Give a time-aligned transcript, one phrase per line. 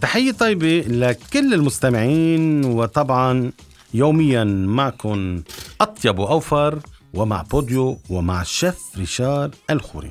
[0.00, 3.52] تحية طيبة لكل المستمعين وطبعا
[3.94, 5.42] يوميا معكم
[5.80, 6.78] أطيب وأوفر
[7.14, 10.08] ومع بوديو ومع الشيف ريشار الخوري.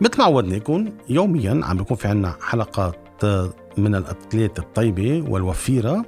[0.00, 2.96] مثل ما عودناكم يوميا عم بيكون في عنا حلقات
[3.78, 6.04] من الأكلات الطيبة والوفيرة.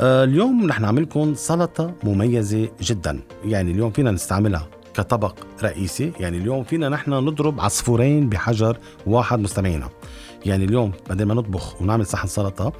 [0.00, 3.20] آه، اليوم رح نعمل لكم سلطة مميزة جدا.
[3.44, 4.81] يعني اليوم فينا نستعملها.
[4.94, 6.12] كطبق رئيسي.
[6.20, 9.88] يعني اليوم فينا نحن نضرب عصفورين بحجر واحد مستمعينا.
[10.46, 12.72] يعني اليوم بدل ما نطبخ ونعمل صحن سلطة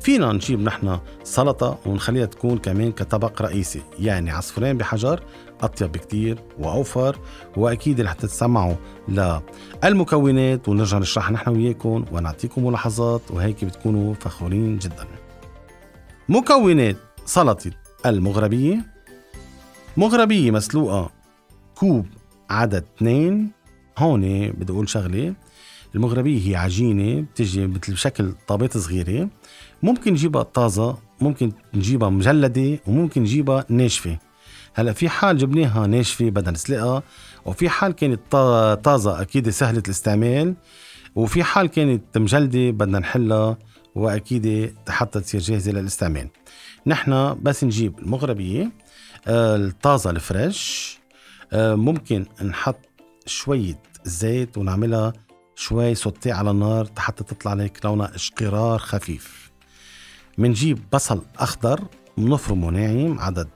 [0.00, 3.82] فينا نجيب نحن سلطة ونخليها تكون كمان كطبق رئيسي.
[3.98, 5.22] يعني عصفورين بحجر
[5.62, 7.16] أطيب بكتير وأوفر
[7.56, 8.74] وأكيد رح تتسمعوا
[9.08, 15.06] للمكونات ونرجع نشرح نحن وياكم ونعطيكم ملاحظات وهيك بتكونوا فخورين جدا.
[16.28, 16.96] مكونات
[17.26, 17.70] سلطة
[18.06, 18.86] المغربية.
[19.96, 21.10] مغربية مسلوقة
[21.80, 22.06] كوب
[22.50, 23.50] عدد اثنين.
[23.98, 25.34] هون بدي أقول شغلة.
[25.94, 29.28] المغربية هي عجينة بتجي مثل بشكل طابات صغيرة.
[29.82, 34.18] ممكن نجيبها طازة ممكن نجيبها مجلدة وممكن نجيبها ناشفة.
[34.74, 37.02] هلأ في حال جبناها ناشفة بدنا نسلقها
[37.44, 38.20] وفي حال كانت
[38.84, 40.54] طازة أكيد سهلة الاستعمال.
[41.14, 43.58] وفي حال كانت مجلدة بدنا نحلها
[43.94, 46.28] وأكيد حتى تصير جاهزة للاستعمال.
[46.86, 48.70] نحن بس نجيب المغربية
[49.26, 50.99] آه، الطازة الفريش.
[51.54, 52.78] ممكن نحط
[53.26, 55.12] شوية زيت ونعملها
[55.54, 59.50] شوي سوتيه على النار حتى تطلع لك لونها إشقرار خفيف.
[60.38, 61.80] منجيب بصل أخضر
[62.16, 63.48] منفرمه ناعم عدد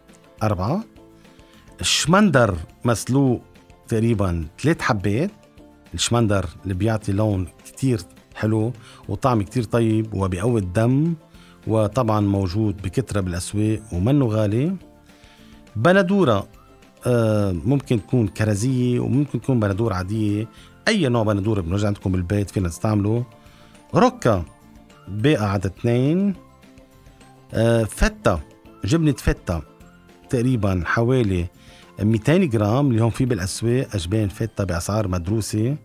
[0.42, 0.84] أربعة.
[1.80, 3.42] الشمندر مسلوق
[3.88, 5.30] تقريبا ثلاث حبات.
[5.94, 8.00] الشمندر اللي بيعطي لون كتير
[8.34, 8.72] حلو
[9.08, 11.14] وطعم كتير طيب وبيقوي الدم
[11.66, 14.76] وطبعا موجود بكترة بالأسواق ومنه غالي.
[15.76, 16.46] بندورة آه،
[17.52, 20.48] ممكن تكون كرزية وممكن تكون بندورة عادية.
[20.88, 23.24] أي نوع بندورة بنوجد عندكم بالبيت فينا نستعمله
[23.94, 24.44] ركة
[25.08, 26.34] باقة عدد اثنين.
[27.54, 28.40] آه، فتة
[28.84, 29.62] جبنة فتة
[30.30, 31.46] تقريبا حوالي
[32.02, 35.76] 200 جرام اللي هون في بالأسواق أجبان فتة بأسعار مدروسة.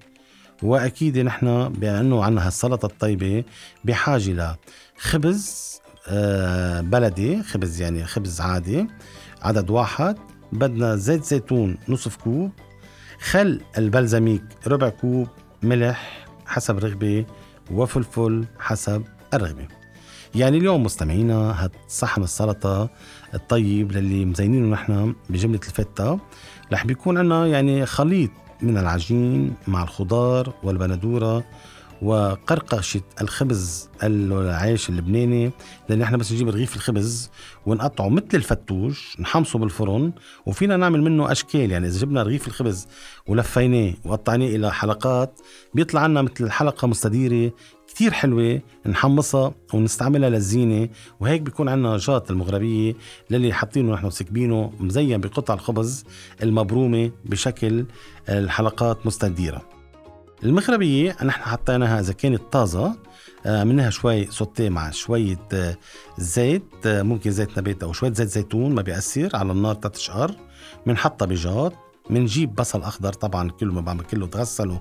[0.64, 3.44] وأكيد نحن بأنه عنا هالسلطة الطيبة
[3.84, 4.58] بحاجة
[4.98, 8.88] لخبز آه، بلدي خبز يعني خبز عادي
[9.42, 10.18] عدد واحد.
[10.52, 12.52] بدنا زيت زيتون نصف كوب
[13.20, 15.28] خل البلزميك ربع كوب
[15.64, 17.26] ملح حسب رغبة
[17.72, 19.68] وفلفل حسب الرغبة.
[20.36, 22.90] يعني اليوم مستمعينا هاد صحن السلطة
[23.34, 26.20] الطيب للي مزينينه نحن بجملة الفتة.
[26.74, 31.44] رح بيكون عنا يعني خليط من العجين مع الخضار والبندورة
[32.02, 35.52] وقرقشة الخبز العيش اللبناني
[35.90, 37.32] لأن إحنا بس نجيب رغيف الخبز
[37.66, 40.12] ونقطعه مثل الفتوش نحمصه بالفرن
[40.46, 41.72] وفينا نعمل منه أشكال.
[41.72, 42.88] يعني إذا جبنا رغيف الخبز
[43.28, 45.40] ولفيناه وقطعناه إلى حلقات
[45.74, 47.52] بيطلع عنا مثل حلقة مستديرة
[47.88, 50.90] كتير حلوة نحمصها ونستعملها للزينة.
[51.20, 52.94] وهيك بيكون عنا جات المغربية
[53.30, 56.06] للي حاطينه نحن وسكبينه مزين بقطع الخبز
[56.44, 57.86] المبرومة بشكل
[58.30, 59.79] الحلقات مستديرة.
[60.44, 62.96] المغربية نحن حطيناها إذا كانت طازة
[63.46, 65.78] آه، عملناها شوي سوتيه مع شوية آه،
[66.18, 70.36] زيت آه، ممكن زيت نبات أو شوية زيت زيتون ما بيأثر على النار تتشقر
[70.86, 71.74] بنحطها بجات
[72.10, 74.78] بنجيب بصل أخضر طبعا كله ما بعمل كله تغسل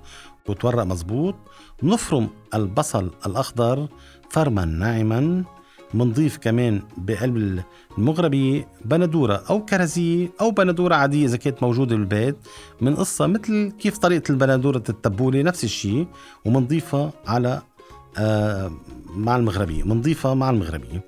[0.48, 1.34] وتورق مزبوط.
[1.82, 3.88] بنفرم البصل الأخضر
[4.30, 5.44] فرما ناعما.
[5.94, 7.62] بنضيف كمان بقلب
[7.98, 12.36] المغربية بندورة أو كرزية أو بندورة عادية إذا كانت موجودة بالبيت
[12.82, 16.06] قصة مثل كيف طريقة البندورة التبولة نفس الشيء
[16.44, 17.62] ومنضيفها على
[18.18, 18.72] آه
[19.06, 21.04] مع المغربية منضيفها مع المغربية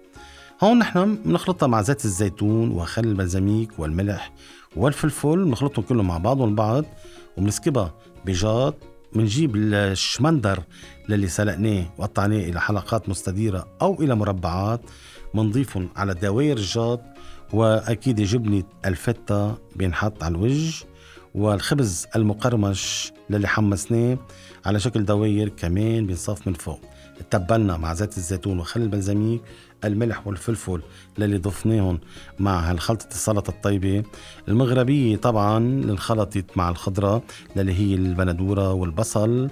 [0.63, 4.33] هون نحن بنخلطها مع زيت الزيتون وخل البلزميك والملح
[4.77, 6.85] والفلفل بنخلطهم كلهم مع بعضهم البعض
[7.37, 7.95] وبنسكبها
[8.27, 8.75] بجاط
[9.15, 10.63] بنجيب الشمندر
[11.09, 14.81] للي سلقناه وقطعناه إلى حلقات مستديرة أو إلى مربعات
[15.35, 17.01] بنضيفهم على دواير الجاط
[17.53, 20.85] وأكيد جبنة الفتة بينحط على الوجه
[21.35, 24.19] والخبز المقرمش للي حمسناه
[24.67, 26.81] على شكل دواير كمان بينصف من فوق.
[27.31, 29.43] تبلنا مع زيت الزيتون وخل البلزميك
[29.85, 30.81] الملح والفلفل
[31.19, 31.99] اللي ضفناهم
[32.39, 34.03] مع هالخلطة السلطة الطيبة.
[34.49, 37.23] المغربية طبعا انخلطت مع الخضرة
[37.57, 39.51] اللي هي البندورة والبصل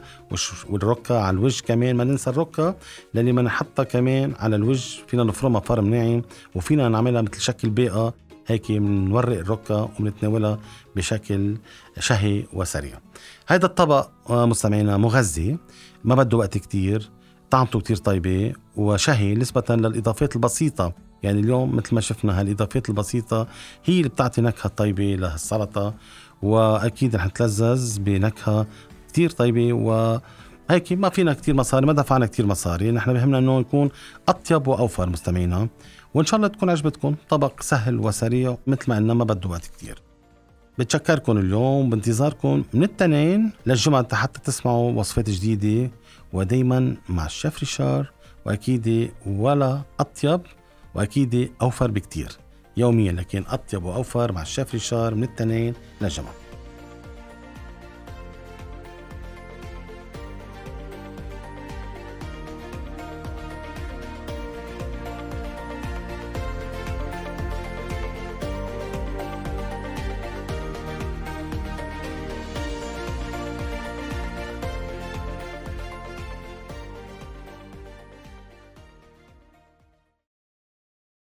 [0.71, 1.97] والركة على الوجه كمان.
[1.97, 2.77] ما ننسى الركة
[3.15, 5.01] اللي ما نحطها كمان على الوجه.
[5.07, 6.23] فينا نفرمها فرم ناعم
[6.55, 8.15] وفينا نعملها مثل شكل بيقة
[8.47, 10.59] هيك بنورق الركة وبنتناولها
[10.97, 11.57] بشكل
[11.99, 12.99] شهي وسريع.
[13.47, 15.57] هذا الطبق آه، مستمعينا مغذي.
[16.05, 17.11] ما بده وقت كتير.
[17.51, 20.93] طعمته كتير طيبة وشهي نسبة للإضافات البسيطة.
[21.23, 23.47] يعني اليوم مثل ما شفنا هالإضافات البسيطة
[23.85, 25.95] هي اللي بتعطي نكهة طيبة لهالسلطة
[26.43, 28.67] وأكيد رح نتلذذ بنكهة
[29.09, 30.19] كتير طيبة و
[30.71, 32.91] هيك ما فينا كتير مصاري ما دفعنا كتير مصاري.
[32.91, 33.91] نحن بهمنا إنه يكون
[34.29, 35.69] أطيب وأوفر مستمعينا.
[36.15, 37.15] وإن شاء الله تكون عجبتكم.
[37.29, 40.03] طبق سهل وسريع مثل ما قلنا ما بده وقت كتير.
[40.79, 44.15] بتشكركم اليوم بانتظاركم من التنين للجمعة.
[44.15, 45.91] حتى تسمعوا وصفات جديدة
[46.33, 48.13] ودايما مع الشيف ريشار
[48.47, 50.41] وأكيد ولا أطيب
[50.95, 52.29] وأكيد أوفر بكتير.
[52.77, 56.48] يوميا لكن أطيب وأوفر مع الشيف ريشار من التنين للجمعة